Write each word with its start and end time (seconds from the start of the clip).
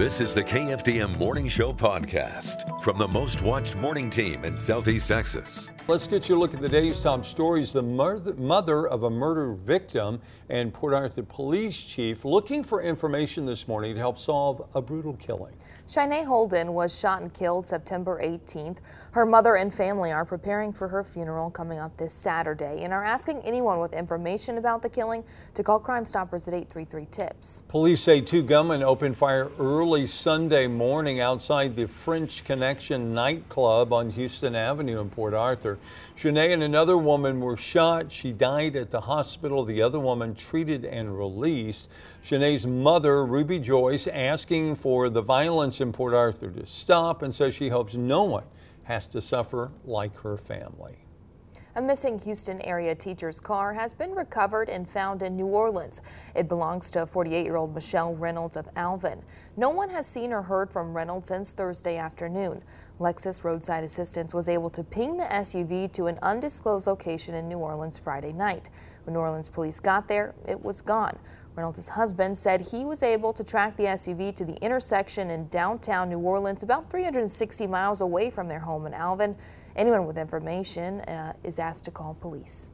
This 0.00 0.22
is 0.22 0.34
the 0.34 0.42
KFDM 0.42 1.18
Morning 1.18 1.46
Show 1.46 1.74
podcast 1.74 2.80
from 2.80 2.96
the 2.96 3.06
most 3.06 3.42
watched 3.42 3.76
morning 3.76 4.08
team 4.08 4.46
in 4.46 4.56
Southeast 4.56 5.06
Texas. 5.08 5.70
Let's 5.88 6.06
get 6.06 6.26
you 6.26 6.36
a 6.36 6.38
look 6.38 6.54
at 6.54 6.62
the 6.62 6.70
day's 6.70 6.98
top 6.98 7.22
stories. 7.22 7.70
The 7.70 7.82
mother 7.82 8.88
of 8.88 9.02
a 9.02 9.10
murder 9.10 9.52
victim 9.52 10.22
and 10.48 10.72
Port 10.72 10.94
Arthur 10.94 11.22
police 11.24 11.84
chief 11.84 12.24
looking 12.24 12.64
for 12.64 12.80
information 12.80 13.44
this 13.44 13.68
morning 13.68 13.92
to 13.92 14.00
help 14.00 14.16
solve 14.16 14.66
a 14.74 14.80
brutal 14.80 15.16
killing. 15.16 15.52
Shanae 15.86 16.24
Holden 16.24 16.72
was 16.72 16.98
shot 16.98 17.20
and 17.20 17.34
killed 17.34 17.66
September 17.66 18.22
18th. 18.22 18.78
Her 19.10 19.26
mother 19.26 19.56
and 19.56 19.74
family 19.74 20.12
are 20.12 20.24
preparing 20.24 20.72
for 20.72 20.88
her 20.88 21.04
funeral 21.04 21.50
coming 21.50 21.78
up 21.78 21.94
this 21.98 22.14
Saturday 22.14 22.84
and 22.84 22.92
are 22.92 23.04
asking 23.04 23.42
anyone 23.42 23.80
with 23.80 23.92
information 23.92 24.56
about 24.56 24.80
the 24.82 24.88
killing 24.88 25.24
to 25.54 25.62
call 25.62 25.80
Crime 25.80 26.06
Stoppers 26.06 26.46
at 26.48 26.54
833-TIPS. 26.54 27.64
Police 27.68 28.00
say 28.00 28.20
two 28.20 28.42
gunmen 28.42 28.82
opened 28.82 29.18
fire 29.18 29.50
early 29.58 29.89
Sunday 29.90 30.68
morning 30.68 31.18
outside 31.18 31.74
the 31.74 31.88
French 31.88 32.44
Connection 32.44 33.12
nightclub 33.12 33.92
on 33.92 34.10
Houston 34.10 34.54
Avenue 34.54 35.00
in 35.00 35.10
Port 35.10 35.34
Arthur. 35.34 35.80
Shanae 36.16 36.52
and 36.52 36.62
another 36.62 36.96
woman 36.96 37.40
were 37.40 37.56
shot. 37.56 38.12
She 38.12 38.32
died 38.32 38.76
at 38.76 38.92
the 38.92 39.00
hospital. 39.00 39.64
The 39.64 39.82
other 39.82 39.98
woman 39.98 40.36
treated 40.36 40.84
and 40.84 41.18
released. 41.18 41.90
Shanae's 42.22 42.68
mother, 42.68 43.26
Ruby 43.26 43.58
Joyce, 43.58 44.06
asking 44.06 44.76
for 44.76 45.10
the 45.10 45.22
violence 45.22 45.80
in 45.80 45.92
Port 45.92 46.14
Arthur 46.14 46.50
to 46.50 46.66
stop 46.66 47.22
and 47.22 47.34
says 47.34 47.56
she 47.56 47.68
hopes 47.68 47.96
no 47.96 48.22
one 48.22 48.44
has 48.84 49.08
to 49.08 49.20
suffer 49.20 49.72
like 49.84 50.16
her 50.20 50.36
family. 50.36 50.98
A 51.76 51.80
missing 51.80 52.18
Houston 52.18 52.60
area 52.62 52.96
teacher's 52.96 53.38
car 53.38 53.72
has 53.72 53.94
been 53.94 54.10
recovered 54.10 54.68
and 54.68 54.88
found 54.88 55.22
in 55.22 55.36
New 55.36 55.46
Orleans. 55.46 56.02
It 56.34 56.48
belongs 56.48 56.90
to 56.90 57.06
48-year-old 57.06 57.72
Michelle 57.72 58.12
Reynolds 58.16 58.56
of 58.56 58.68
Alvin. 58.74 59.22
No 59.56 59.70
one 59.70 59.88
has 59.90 60.04
seen 60.04 60.32
or 60.32 60.42
heard 60.42 60.72
from 60.72 60.92
Reynolds 60.92 61.28
since 61.28 61.52
Thursday 61.52 61.96
afternoon. 61.96 62.60
Lexus 62.98 63.44
Roadside 63.44 63.84
Assistance 63.84 64.34
was 64.34 64.48
able 64.48 64.68
to 64.70 64.82
ping 64.82 65.16
the 65.16 65.24
SUV 65.24 65.92
to 65.92 66.06
an 66.06 66.18
undisclosed 66.22 66.88
location 66.88 67.36
in 67.36 67.46
New 67.46 67.58
Orleans 67.58 68.00
Friday 68.00 68.32
night. 68.32 68.68
When 69.04 69.14
New 69.14 69.20
Orleans 69.20 69.48
police 69.48 69.78
got 69.78 70.08
there, 70.08 70.34
it 70.48 70.60
was 70.60 70.82
gone. 70.82 71.16
Reynolds' 71.54 71.88
husband 71.88 72.36
said 72.36 72.60
he 72.60 72.84
was 72.84 73.02
able 73.02 73.32
to 73.32 73.44
track 73.44 73.76
the 73.76 73.84
SUV 73.84 74.34
to 74.34 74.44
the 74.44 74.56
intersection 74.56 75.30
in 75.30 75.46
downtown 75.48 76.08
New 76.08 76.18
Orleans, 76.18 76.62
about 76.62 76.90
360 76.90 77.66
miles 77.68 78.00
away 78.00 78.28
from 78.28 78.48
their 78.48 78.58
home 78.58 78.86
in 78.86 78.94
Alvin. 78.94 79.36
Anyone 79.80 80.04
with 80.04 80.18
information 80.18 81.00
uh, 81.00 81.32
is 81.42 81.58
asked 81.58 81.86
to 81.86 81.90
call 81.90 82.12
police. 82.12 82.70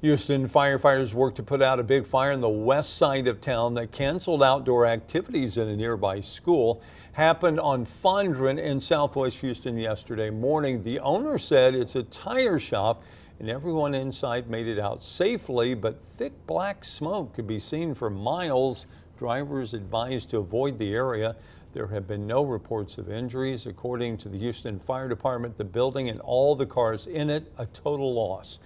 Houston 0.00 0.48
firefighters 0.48 1.12
worked 1.12 1.36
to 1.36 1.42
put 1.42 1.60
out 1.60 1.78
a 1.78 1.82
big 1.82 2.06
fire 2.06 2.32
in 2.32 2.40
the 2.40 2.48
west 2.48 2.96
side 2.96 3.28
of 3.28 3.42
town 3.42 3.74
that 3.74 3.92
canceled 3.92 4.42
outdoor 4.42 4.86
activities 4.86 5.58
in 5.58 5.68
a 5.68 5.76
nearby 5.76 6.18
school. 6.18 6.80
Happened 7.12 7.60
on 7.60 7.84
Fondren 7.84 8.58
in 8.58 8.80
southwest 8.80 9.40
Houston 9.40 9.76
yesterday 9.76 10.30
morning. 10.30 10.82
The 10.82 10.98
owner 11.00 11.36
said 11.36 11.74
it's 11.74 11.94
a 11.94 12.04
tire 12.04 12.58
shop 12.58 13.02
and 13.38 13.50
everyone 13.50 13.94
inside 13.94 14.48
made 14.48 14.66
it 14.66 14.78
out 14.78 15.02
safely, 15.02 15.74
but 15.74 16.02
thick 16.02 16.32
black 16.46 16.86
smoke 16.86 17.34
could 17.34 17.46
be 17.46 17.58
seen 17.58 17.92
for 17.92 18.08
miles. 18.08 18.86
Drivers 19.18 19.74
advised 19.74 20.30
to 20.30 20.38
avoid 20.38 20.78
the 20.78 20.94
area. 20.94 21.36
There 21.76 21.88
have 21.88 22.06
been 22.06 22.26
no 22.26 22.42
reports 22.42 22.96
of 22.96 23.10
injuries. 23.10 23.66
According 23.66 24.16
to 24.18 24.30
the 24.30 24.38
Houston 24.38 24.80
Fire 24.80 25.10
Department, 25.10 25.58
the 25.58 25.64
building 25.64 26.08
and 26.08 26.22
all 26.22 26.54
the 26.54 26.64
cars 26.64 27.06
in 27.06 27.28
it 27.28 27.52
a 27.58 27.66
total 27.66 28.14
loss. 28.14 28.60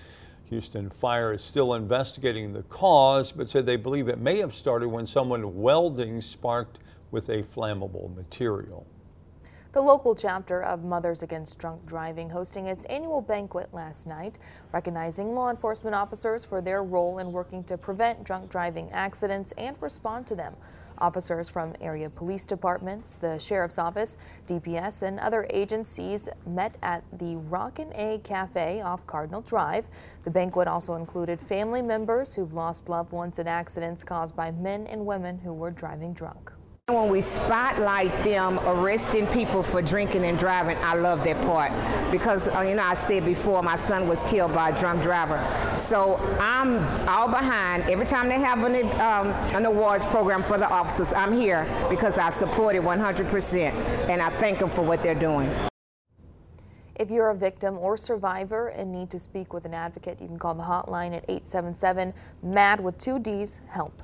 Houston 0.44 0.88
Fire 0.90 1.32
is 1.32 1.42
still 1.42 1.74
investigating 1.74 2.52
the 2.52 2.62
cause, 2.62 3.32
but 3.32 3.50
said 3.50 3.66
they 3.66 3.74
believe 3.74 4.06
it 4.06 4.20
may 4.20 4.38
have 4.38 4.54
started 4.54 4.90
when 4.90 5.08
someone 5.08 5.60
welding 5.60 6.20
sparked 6.20 6.78
with 7.10 7.30
a 7.30 7.42
flammable 7.42 8.14
material. 8.14 8.86
The 9.72 9.80
local 9.80 10.14
chapter 10.14 10.62
of 10.62 10.84
Mothers 10.84 11.24
Against 11.24 11.58
Drunk 11.58 11.84
Driving 11.86 12.30
hosting 12.30 12.66
its 12.66 12.84
annual 12.84 13.20
banquet 13.20 13.74
last 13.74 14.06
night, 14.06 14.38
recognizing 14.70 15.34
law 15.34 15.50
enforcement 15.50 15.96
officers 15.96 16.44
for 16.44 16.62
their 16.62 16.84
role 16.84 17.18
in 17.18 17.32
working 17.32 17.64
to 17.64 17.76
prevent 17.76 18.22
drunk 18.22 18.50
driving 18.50 18.88
accidents 18.92 19.50
and 19.58 19.76
respond 19.82 20.28
to 20.28 20.36
them. 20.36 20.54
Officers 21.00 21.48
from 21.48 21.74
area 21.80 22.10
police 22.10 22.44
departments, 22.44 23.16
the 23.16 23.38
sheriff's 23.38 23.78
office, 23.78 24.16
DPS, 24.46 25.02
and 25.02 25.18
other 25.18 25.46
agencies 25.50 26.28
met 26.46 26.76
at 26.82 27.02
the 27.18 27.36
Rockin' 27.36 27.92
A 27.94 28.18
Cafe 28.18 28.82
off 28.82 29.06
Cardinal 29.06 29.40
Drive. 29.40 29.88
The 30.24 30.30
banquet 30.30 30.68
also 30.68 30.94
included 30.94 31.40
family 31.40 31.82
members 31.82 32.34
who've 32.34 32.52
lost 32.52 32.88
loved 32.88 33.12
ones 33.12 33.38
in 33.38 33.46
accidents 33.46 34.04
caused 34.04 34.36
by 34.36 34.50
men 34.50 34.86
and 34.86 35.06
women 35.06 35.38
who 35.38 35.52
were 35.52 35.70
driving 35.70 36.12
drunk. 36.12 36.52
When 36.86 37.08
we 37.08 37.20
spotlight 37.20 38.24
them 38.24 38.58
arresting 38.60 39.28
people 39.28 39.62
for 39.62 39.80
drinking 39.80 40.24
and 40.24 40.36
driving, 40.36 40.76
I 40.78 40.94
love 40.94 41.22
that 41.22 41.40
part 41.46 41.70
because, 42.10 42.48
uh, 42.48 42.62
you 42.62 42.74
know, 42.74 42.82
I 42.82 42.94
said 42.94 43.24
before 43.24 43.62
my 43.62 43.76
son 43.76 44.08
was 44.08 44.24
killed 44.24 44.52
by 44.52 44.70
a 44.70 44.76
drunk 44.76 45.00
driver. 45.00 45.38
So 45.76 46.16
I'm 46.40 46.78
all 47.08 47.28
behind. 47.28 47.84
Every 47.84 48.06
time 48.06 48.28
they 48.28 48.40
have 48.40 48.64
an, 48.64 48.74
um, 49.00 49.28
an 49.54 49.66
awards 49.66 50.04
program 50.06 50.42
for 50.42 50.58
the 50.58 50.68
officers, 50.68 51.12
I'm 51.12 51.32
here 51.32 51.64
because 51.88 52.18
I 52.18 52.30
support 52.30 52.74
it 52.74 52.82
100% 52.82 53.72
and 54.08 54.20
I 54.20 54.30
thank 54.30 54.58
them 54.58 54.68
for 54.68 54.82
what 54.82 55.00
they're 55.00 55.14
doing. 55.14 55.48
If 56.96 57.08
you're 57.08 57.30
a 57.30 57.36
victim 57.36 57.78
or 57.78 57.96
survivor 57.96 58.68
and 58.68 58.90
need 58.90 59.10
to 59.10 59.20
speak 59.20 59.54
with 59.54 59.64
an 59.64 59.74
advocate, 59.74 60.20
you 60.20 60.26
can 60.26 60.40
call 60.40 60.54
the 60.54 60.64
hotline 60.64 61.14
at 61.16 61.24
877 61.28 62.12
MAD 62.42 62.80
with 62.80 62.98
two 62.98 63.20
D's, 63.20 63.60
HELP. 63.70 64.02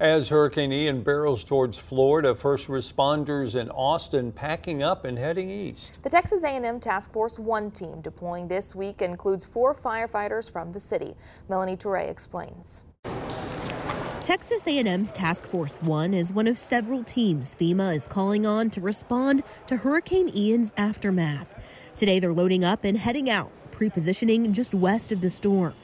As 0.00 0.28
Hurricane 0.28 0.70
Ian 0.70 1.02
barrels 1.02 1.42
towards 1.42 1.76
Florida, 1.76 2.32
first 2.32 2.68
responders 2.68 3.60
in 3.60 3.68
Austin 3.70 4.30
packing 4.30 4.80
up 4.80 5.04
and 5.04 5.18
heading 5.18 5.50
east. 5.50 5.98
The 6.04 6.08
Texas 6.08 6.44
A&M 6.44 6.78
Task 6.78 7.12
Force 7.12 7.36
1 7.36 7.72
team 7.72 8.00
deploying 8.00 8.46
this 8.46 8.76
week 8.76 9.02
includes 9.02 9.44
four 9.44 9.74
firefighters 9.74 10.52
from 10.52 10.70
the 10.70 10.78
city. 10.78 11.16
Melanie 11.48 11.76
Toure 11.76 12.08
explains. 12.08 12.84
Texas 14.22 14.68
A&M's 14.68 15.10
Task 15.10 15.44
Force 15.48 15.78
1 15.82 16.14
is 16.14 16.32
one 16.32 16.46
of 16.46 16.56
several 16.56 17.02
teams 17.02 17.56
FEMA 17.56 17.92
is 17.92 18.06
calling 18.06 18.46
on 18.46 18.70
to 18.70 18.80
respond 18.80 19.42
to 19.66 19.78
Hurricane 19.78 20.30
Ian's 20.32 20.72
aftermath. 20.76 21.52
Today 21.96 22.20
they're 22.20 22.32
loading 22.32 22.62
up 22.62 22.84
and 22.84 22.98
heading 22.98 23.28
out, 23.28 23.50
pre-positioning 23.72 24.52
just 24.52 24.76
west 24.76 25.10
of 25.10 25.22
the 25.22 25.30
storm. 25.30 25.74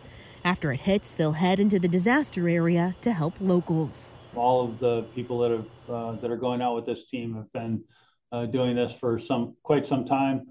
After 0.45 0.71
it 0.75 0.81
hits, 0.81 1.15
they'll 1.15 1.33
head 1.33 1.59
into 1.59 1.79
the 1.79 1.89
disaster 1.89 2.47
area 2.47 2.95
to 3.01 3.15
help 3.15 3.35
locals. 3.41 4.19
All 4.37 4.63
of 4.63 4.79
the 4.79 5.05
people 5.15 5.39
that 5.39 5.51
have 5.51 5.67
uh, 5.89 6.13
that 6.21 6.31
are 6.31 6.37
going 6.37 6.61
out 6.61 6.77
with 6.77 6.85
this 6.85 7.07
team 7.07 7.35
have 7.35 7.51
been 7.55 7.83
uh, 8.31 8.45
doing 8.47 8.77
this 8.77 8.93
for 8.93 9.19
some 9.19 9.57
quite 9.63 9.87
some 9.87 10.05
time, 10.05 10.49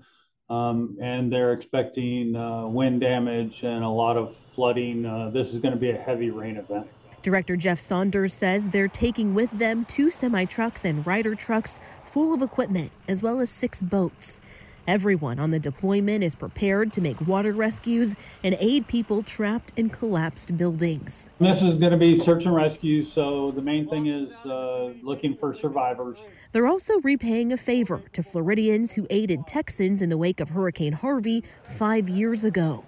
um, 0.49 0.97
and 0.99 1.31
they're 1.31 1.53
expecting 1.53 2.35
uh, 2.35 2.65
wind 2.65 3.01
damage 3.01 3.61
and 3.63 3.83
a 3.83 3.89
lot 3.89 4.17
of 4.17 4.35
flooding. 4.55 5.05
Uh, 5.05 5.29
this 5.29 5.53
is 5.53 5.59
going 5.59 5.75
to 5.75 5.79
be 5.79 5.91
a 5.91 5.97
heavy 5.97 6.31
rain 6.31 6.57
event. 6.57 6.87
Director 7.21 7.55
Jeff 7.55 7.79
Saunders 7.79 8.33
says 8.33 8.71
they're 8.71 8.87
taking 8.87 9.35
with 9.35 9.51
them 9.51 9.85
two 9.85 10.09
semi 10.09 10.45
trucks 10.45 10.85
and 10.85 11.05
Ryder 11.05 11.35
trucks 11.35 11.79
full 12.03 12.33
of 12.33 12.41
equipment, 12.41 12.91
as 13.07 13.21
well 13.21 13.39
as 13.39 13.51
six 13.51 13.79
boats. 13.79 14.41
Everyone 14.85 15.39
on 15.39 15.51
the 15.51 15.59
deployment 15.59 16.25
is 16.25 16.35
prepared 16.35 16.91
to 16.93 16.99
make 16.99 17.19
water 17.25 17.53
rescues 17.53 18.15
and 18.43 18.57
aid 18.59 18.85
people 18.85 19.23
trapped 19.23 19.71
in 19.77 19.89
collapsed 19.89 20.57
buildings. 20.57 21.29
This 21.39 21.61
is 21.61 21.77
going 21.77 21.93
to 21.93 21.97
be 21.97 22.19
search 22.19 22.45
and 22.45 22.53
rescue, 22.53 23.05
so 23.05 23.51
the 23.51 23.61
main 23.61 23.87
thing 23.87 24.07
is 24.07 24.33
uh, 24.45 24.91
looking 25.01 25.37
for 25.37 25.53
survivors. 25.53 26.17
They're 26.51 26.67
also 26.67 26.99
repaying 26.99 27.53
a 27.53 27.57
favor 27.57 28.01
to 28.11 28.21
Floridians 28.21 28.91
who 28.91 29.07
aided 29.09 29.47
Texans 29.47 30.01
in 30.01 30.09
the 30.09 30.17
wake 30.17 30.41
of 30.41 30.49
Hurricane 30.49 30.93
Harvey 30.93 31.45
five 31.63 32.09
years 32.09 32.43
ago, 32.43 32.83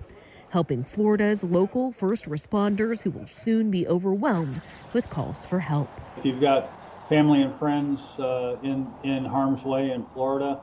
helping 0.50 0.84
Florida's 0.84 1.46
local 1.46 1.94
first 1.94 2.26
responders 2.26 3.04
who 3.04 3.12
will 3.12 3.28
soon 3.28 3.72
be 3.72 3.88
overwhelmed 3.88 4.62
with 4.92 5.10
calls 5.10 5.46
for 5.46 5.60
help. 5.60 5.90
If 6.18 6.26
you've 6.26 6.42
got 6.42 6.70
family 7.08 7.42
and 7.42 7.56
friends 7.56 8.02
uh, 8.20 8.58
in, 8.64 8.86
in 9.04 9.24
harm's 9.24 9.64
way 9.64 9.92
in 9.92 10.06
Florida, 10.14 10.60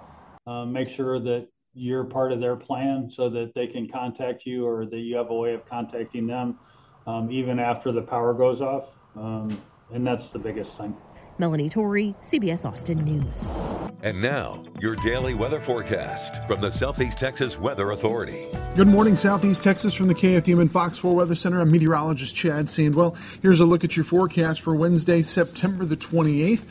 um, 0.47 0.73
make 0.73 0.89
sure 0.89 1.19
that 1.21 1.49
you're 1.75 2.05
part 2.05 2.33
of 2.33 2.41
their 2.41 2.56
plan 2.56 3.11
so 3.11 3.31
that 3.31 3.55
they 3.55 3.67
can 3.67 3.89
contact 3.89 4.44
you 4.44 4.67
or 4.67 4.85
that 4.87 4.99
you 4.99 5.17
have 5.17 5.31
a 5.31 5.35
way 5.35 5.55
of 5.55 5.65
contacting 5.67 6.27
them 6.27 6.59
um, 7.06 7.31
even 7.31 7.59
after 7.59 7.93
the 7.93 8.03
power 8.03 8.35
goes 8.35 8.61
off. 8.61 8.89
Um, 9.17 9.61
and 9.93 10.06
that's 10.06 10.29
the 10.29 10.39
biggest 10.39 10.77
thing. 10.77 10.97
Melanie 11.39 11.69
Tory, 11.69 12.15
CBS 12.23 12.67
Austin 12.67 12.99
News. 13.05 13.59
And 14.03 14.21
now, 14.21 14.62
your 14.81 14.97
daily 14.97 15.35
weather 15.35 15.61
forecast 15.61 16.44
from 16.47 16.61
the 16.61 16.71
Southeast 16.71 17.19
Texas 17.19 17.59
Weather 17.59 17.93
Authority. 17.93 18.47
Good 18.75 18.89
morning, 18.89 19.17
Southeast 19.17 19.62
Texas, 19.62 19.94
from 19.94 20.09
the 20.09 20.15
KFDM 20.15 20.61
and 20.61 20.71
Fox 20.71 20.99
4 20.99 21.15
Weather 21.15 21.35
Center. 21.35 21.61
I'm 21.61 21.71
meteorologist 21.71 22.35
Chad 22.35 22.67
Sandwell. 22.67 23.17
Here's 23.41 23.61
a 23.61 23.67
look 23.67 23.85
at 23.85 23.97
your 23.97 24.05
forecast 24.05 24.61
for 24.61 24.75
Wednesday, 24.75 25.23
September 25.23 25.85
the 25.85 25.97
28th. 25.97 26.65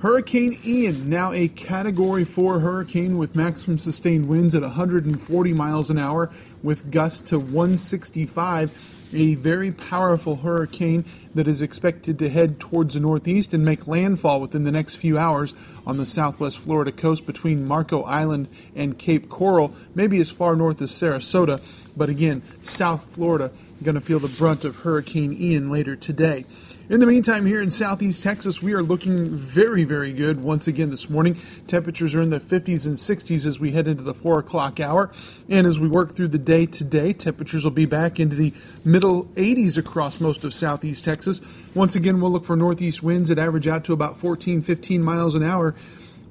Hurricane 0.00 0.58
Ian, 0.62 1.08
now 1.08 1.32
a 1.32 1.48
Category 1.48 2.26
4 2.26 2.60
hurricane 2.60 3.16
with 3.16 3.34
maximum 3.34 3.78
sustained 3.78 4.26
winds 4.26 4.54
at 4.54 4.60
140 4.60 5.54
miles 5.54 5.88
an 5.88 5.98
hour. 5.98 6.30
with 6.62 6.90
gusts 6.90 7.30
to 7.30 7.38
165 7.38 8.96
a 9.14 9.36
very 9.36 9.70
powerful 9.70 10.36
hurricane 10.36 11.04
that 11.34 11.46
is 11.46 11.62
expected 11.62 12.18
to 12.18 12.28
head 12.28 12.58
towards 12.58 12.94
the 12.94 13.00
northeast 13.00 13.54
and 13.54 13.64
make 13.64 13.86
landfall 13.86 14.40
within 14.40 14.64
the 14.64 14.72
next 14.72 14.96
few 14.96 15.16
hours 15.16 15.54
on 15.86 15.96
the 15.96 16.04
southwest 16.04 16.58
Florida 16.58 16.90
coast 16.90 17.24
between 17.24 17.66
Marco 17.66 18.02
Island 18.02 18.48
and 18.74 18.98
Cape 18.98 19.28
Coral, 19.28 19.72
maybe 19.94 20.18
as 20.18 20.28
far 20.28 20.56
north 20.56 20.82
as 20.82 20.90
Sarasota. 20.90 21.62
But 21.96 22.08
again, 22.08 22.42
South 22.62 23.06
Florida 23.14 23.50
going 23.82 23.94
to 23.94 24.00
feel 24.00 24.18
the 24.18 24.28
brunt 24.28 24.64
of 24.64 24.76
Hurricane 24.76 25.32
Ian 25.32 25.70
later 25.70 25.94
today. 25.94 26.44
In 26.88 27.00
the 27.00 27.06
meantime, 27.06 27.46
here 27.46 27.60
in 27.60 27.72
southeast 27.72 28.22
Texas, 28.22 28.62
we 28.62 28.72
are 28.72 28.80
looking 28.80 29.26
very, 29.34 29.82
very 29.82 30.12
good 30.12 30.40
once 30.40 30.68
again 30.68 30.88
this 30.88 31.10
morning. 31.10 31.36
Temperatures 31.66 32.14
are 32.14 32.22
in 32.22 32.30
the 32.30 32.38
50s 32.38 32.86
and 32.86 32.94
60s 32.94 33.44
as 33.44 33.58
we 33.58 33.72
head 33.72 33.88
into 33.88 34.04
the 34.04 34.14
4 34.14 34.38
o'clock 34.38 34.78
hour. 34.78 35.10
And 35.48 35.66
as 35.66 35.80
we 35.80 35.88
work 35.88 36.14
through 36.14 36.28
the 36.28 36.38
day 36.38 36.64
today, 36.64 37.12
temperatures 37.12 37.64
will 37.64 37.72
be 37.72 37.86
back 37.86 38.20
into 38.20 38.36
the 38.36 38.54
middle 38.84 39.24
80s 39.34 39.76
across 39.76 40.20
most 40.20 40.44
of 40.44 40.54
southeast 40.54 41.04
Texas. 41.04 41.40
Once 41.74 41.96
again, 41.96 42.20
we'll 42.20 42.30
look 42.30 42.44
for 42.44 42.54
northeast 42.54 43.02
winds 43.02 43.30
that 43.30 43.38
average 43.40 43.66
out 43.66 43.82
to 43.86 43.92
about 43.92 44.20
14, 44.20 44.62
15 44.62 45.04
miles 45.04 45.34
an 45.34 45.42
hour. 45.42 45.74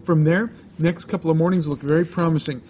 From 0.05 0.23
there, 0.23 0.53
next 0.79 1.05
couple 1.05 1.29
of 1.29 1.35
mornings 1.35 1.67
look 1.67 1.81
very 1.81 2.05
promising. 2.05 2.61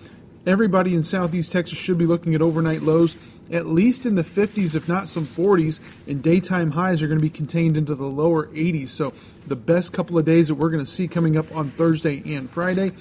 Everybody 0.45 0.93
in 0.93 1.03
southeast 1.03 1.51
Texas 1.51 1.77
should 1.77 1.97
be 1.97 2.05
looking 2.05 2.35
at 2.35 2.41
overnight 2.41 2.81
lows 2.81 3.15
at 3.51 3.65
least 3.67 4.05
in 4.05 4.15
the 4.15 4.23
50s, 4.23 4.75
if 4.75 4.87
not 4.87 5.07
some 5.07 5.25
40s, 5.25 5.79
and 6.07 6.21
daytime 6.23 6.71
highs 6.71 7.01
are 7.01 7.07
going 7.07 7.19
to 7.19 7.23
be 7.23 7.29
contained 7.29 7.77
into 7.77 7.95
the 7.95 8.05
lower 8.05 8.47
80s. 8.47 8.89
So, 8.89 9.13
the 9.47 9.55
best 9.55 9.93
couple 9.93 10.17
of 10.17 10.25
days 10.25 10.47
that 10.47 10.55
we're 10.55 10.71
going 10.71 10.83
to 10.83 10.89
see 10.89 11.07
coming 11.07 11.37
up 11.37 11.53
on 11.55 11.69
Thursday 11.71 12.35
and 12.35 12.49
Friday. 12.49 12.91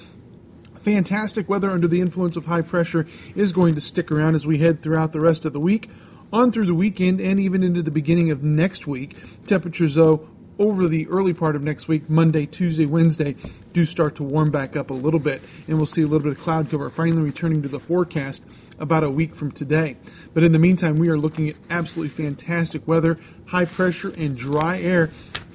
Fantastic 0.81 1.49
weather 1.49 1.71
under 1.71 1.87
the 1.87 1.99
influence 1.99 2.35
of 2.35 2.45
high 2.45 2.61
pressure 2.61 3.07
is 3.35 3.51
going 3.51 3.73
to 3.73 3.81
stick 3.81 4.11
around 4.11 4.35
as 4.35 4.45
we 4.45 4.59
head 4.59 4.83
throughout 4.83 5.13
the 5.13 5.19
rest 5.19 5.45
of 5.45 5.53
the 5.53 5.59
week, 5.59 5.89
on 6.31 6.51
through 6.51 6.65
the 6.65 6.75
weekend, 6.75 7.19
and 7.19 7.39
even 7.39 7.63
into 7.63 7.81
the 7.81 7.91
beginning 7.91 8.29
of 8.29 8.43
next 8.43 8.85
week. 8.85 9.15
Temperatures, 9.47 9.95
though, 9.95 10.27
over 10.59 10.87
the 10.87 11.07
early 11.07 11.33
part 11.33 11.55
of 11.55 11.63
next 11.63 11.87
week, 11.87 12.09
Monday, 12.09 12.45
Tuesday, 12.45 12.85
Wednesday, 12.85 13.35
do 13.73 13.85
start 13.85 14.15
to 14.15 14.23
warm 14.23 14.51
back 14.51 14.75
up 14.75 14.89
a 14.89 14.93
little 14.93 15.19
bit, 15.19 15.41
and 15.67 15.77
we'll 15.77 15.85
see 15.85 16.01
a 16.01 16.07
little 16.07 16.21
bit 16.27 16.37
of 16.37 16.39
cloud 16.39 16.69
cover 16.69 16.89
finally 16.89 17.21
returning 17.21 17.61
to 17.61 17.67
the 17.67 17.79
forecast 17.79 18.43
about 18.79 19.03
a 19.03 19.09
week 19.09 19.35
from 19.35 19.51
today. 19.51 19.97
But 20.33 20.43
in 20.43 20.51
the 20.51 20.59
meantime, 20.59 20.95
we 20.95 21.09
are 21.09 21.17
looking 21.17 21.49
at 21.49 21.55
absolutely 21.69 22.09
fantastic 22.09 22.87
weather, 22.87 23.17
high 23.47 23.65
pressure, 23.65 24.13
and 24.17 24.35
dry 24.35 24.79
air. 24.79 25.09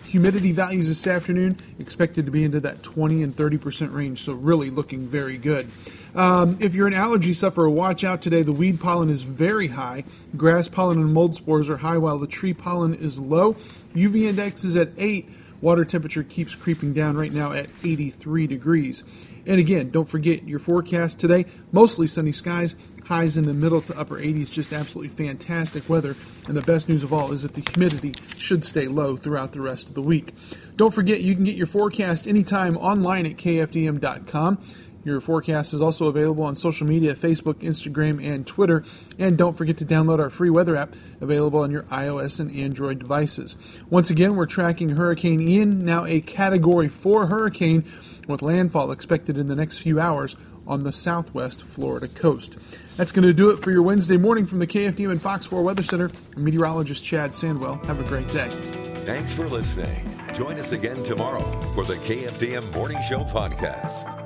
Humidity 0.05 0.53
values 0.53 0.89
this 0.89 1.07
afternoon 1.07 1.57
expected 1.79 2.27
to 2.27 2.33
be 2.33 2.45
into 2.45 2.61
that 2.61 2.83
20 2.83 3.23
and 3.23 3.37
30% 3.37 3.95
range, 3.95 4.23
so 4.23 4.33
really 4.33 4.69
looking 4.69 5.07
very 5.07 5.39
good. 5.39 5.71
Um, 6.15 6.59
if 6.61 6.75
you're 6.75 6.87
an 6.87 6.95
allergy 6.95 7.33
sufferer, 7.33 7.69
watch 7.69 8.05
out 8.05 8.21
today. 8.23 8.43
The 8.43 8.53
weed 8.53 8.81
pollen 8.81 9.11
is 9.11 9.23
very 9.23 9.69
high. 9.69 10.05
Grass 10.37 10.69
pollen 10.69 10.99
and 10.99 11.13
mold 11.13 11.37
spores 11.37 11.69
are 11.71 11.77
high, 11.77 11.99
while 11.99 12.19
the 12.19 12.27
tree 12.27 12.55
pollen 12.55 12.95
is 12.95 13.19
low. 13.19 13.55
UV 13.95 14.23
index 14.23 14.65
is 14.65 14.77
at 14.77 14.91
8. 14.99 15.29
Water 15.61 15.85
temperature 15.85 16.23
keeps 16.23 16.55
creeping 16.55 16.95
down 16.95 17.17
right 17.17 17.33
now 17.33 17.53
at 17.53 17.69
83 17.85 18.47
degrees. 18.47 19.05
And 19.47 19.59
again, 19.59 19.91
don't 19.91 20.09
forget 20.09 20.47
your 20.49 20.59
forecast 20.59 21.19
today 21.19 21.47
mostly 21.73 22.07
sunny 22.07 22.33
skies, 22.33 22.77
highs 23.05 23.37
in 23.37 23.45
the 23.45 23.53
middle 23.53 23.81
to 23.83 23.99
upper 23.99 24.17
80s, 24.17 24.51
just 24.51 24.73
absolutely 24.73 25.09
fantastic 25.09 25.89
weather. 25.89 26.17
And 26.47 26.57
the 26.57 26.63
best 26.63 26.89
news 26.89 27.03
of 27.03 27.13
all 27.13 27.33
is 27.33 27.43
that 27.43 27.55
the 27.55 27.63
humidity 27.73 28.15
should 28.39 28.65
stay 28.65 28.87
low 28.89 29.17
throughout 29.17 29.53
the 29.53 29.61
rest 29.61 29.89
of 29.89 29.95
the 29.95 30.03
week. 30.03 30.33
Don't 30.77 30.95
forget, 30.95 31.21
you 31.21 31.35
can 31.35 31.45
get 31.45 31.57
your 31.57 31.67
forecast 31.67 32.27
anytime 32.27 32.77
online 32.77 33.27
at 33.27 33.37
kfdm.com. 33.37 34.59
Your 35.05 35.21
forecast 35.21 35.73
is 35.73 35.81
also 35.81 36.07
available 36.07 36.45
on 36.45 36.55
social 36.55 36.87
media 36.87 37.15
Facebook, 37.15 37.55
Instagram, 37.55 38.25
and 38.25 38.47
Twitter. 38.47 38.85
And 39.19 39.39
don't 39.39 39.57
forget 39.57 39.79
to 39.79 39.85
download 39.85 40.21
our 40.21 40.31
free 40.31 40.51
weather 40.51 40.77
app 40.77 40.95
available 41.21 41.61
on 41.61 41.71
your 41.71 41.83
iOS 41.85 42.41
and 42.41 42.55
Android 42.55 42.99
devices. 42.99 43.57
Once 43.89 44.11
again, 44.11 44.37
we're 44.37 44.47
tracking 44.47 44.91
Hurricane 44.91 45.41
Ian, 45.41 45.85
now 45.85 46.05
a 46.05 46.21
Category 46.21 46.89
4 46.89 47.27
hurricane 47.27 47.85
with 48.29 48.43
landfall 48.43 48.91
expected 48.91 49.39
in 49.39 49.47
the 49.47 49.57
next 49.57 49.79
few 49.79 49.99
hours 49.99 50.37
on 50.67 50.85
the 50.85 50.93
southwest 50.93 51.63
Florida 51.63 52.07
coast. 52.07 52.57
That's 52.97 53.13
going 53.13 53.27
to 53.27 53.33
do 53.33 53.51
it 53.51 53.61
for 53.61 53.71
your 53.71 53.83
Wednesday 53.83 54.17
morning 54.17 54.47
from 54.47 54.59
the 54.59 54.67
KFDM 54.67 55.11
and 55.11 55.23
Fox 55.23 55.47
4 55.47 55.63
Weather 55.63 55.83
Center. 55.83 56.11
I'm 56.37 56.45
meteorologist 56.45 57.03
Chad 57.03 57.31
Sandwell. 57.31 57.85
Have 57.87 57.99
a 58.01 58.05
great 58.05 58.31
day. 58.31 58.49
Thanks 59.07 59.33
for 59.33 59.49
listening. 59.49 60.15
Join 60.35 60.59
us 60.59 60.73
again 60.73 61.03
tomorrow 61.03 61.43
for 61.75 61.85
the 61.85 61.97
KFDM 61.97 62.73
Morning 62.73 63.01
Show 63.09 63.25
podcast. 63.25 64.20